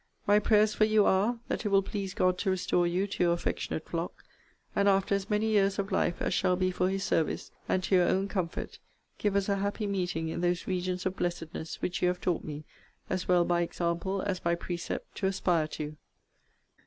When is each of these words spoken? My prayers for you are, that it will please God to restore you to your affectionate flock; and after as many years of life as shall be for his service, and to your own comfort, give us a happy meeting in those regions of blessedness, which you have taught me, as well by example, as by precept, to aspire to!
My 0.25 0.39
prayers 0.39 0.73
for 0.73 0.83
you 0.85 1.05
are, 1.05 1.37
that 1.47 1.63
it 1.63 1.69
will 1.69 1.83
please 1.83 2.15
God 2.15 2.39
to 2.39 2.49
restore 2.49 2.87
you 2.87 3.05
to 3.05 3.23
your 3.23 3.33
affectionate 3.33 3.85
flock; 3.87 4.23
and 4.75 4.89
after 4.89 5.13
as 5.13 5.29
many 5.29 5.45
years 5.49 5.77
of 5.77 5.91
life 5.91 6.23
as 6.23 6.33
shall 6.33 6.55
be 6.55 6.71
for 6.71 6.89
his 6.89 7.03
service, 7.03 7.51
and 7.69 7.83
to 7.83 7.93
your 7.93 8.07
own 8.07 8.27
comfort, 8.27 8.79
give 9.19 9.35
us 9.35 9.47
a 9.47 9.57
happy 9.57 9.85
meeting 9.85 10.29
in 10.29 10.41
those 10.41 10.65
regions 10.65 11.05
of 11.05 11.17
blessedness, 11.17 11.83
which 11.83 12.01
you 12.01 12.07
have 12.07 12.19
taught 12.19 12.43
me, 12.43 12.63
as 13.11 13.27
well 13.27 13.45
by 13.45 13.61
example, 13.61 14.23
as 14.23 14.39
by 14.39 14.55
precept, 14.55 15.13
to 15.17 15.27
aspire 15.27 15.67
to! 15.67 15.95